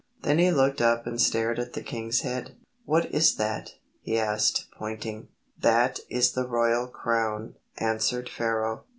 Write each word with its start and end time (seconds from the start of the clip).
Then 0.23 0.39
he 0.39 0.49
looked 0.49 0.81
up 0.81 1.05
and 1.05 1.21
stared 1.21 1.59
hard 1.59 1.67
at 1.67 1.73
the 1.75 1.83
king's 1.83 2.21
head. 2.21 2.55
"What 2.85 3.13
is 3.13 3.35
that?" 3.35 3.75
he 4.01 4.17
asked, 4.17 4.65
pointing. 4.75 5.27
"That 5.59 5.99
is 6.09 6.31
the 6.31 6.47
royal 6.47 6.87
crown," 6.87 7.53
answered 7.77 8.27
Pharaoh. 8.27 8.83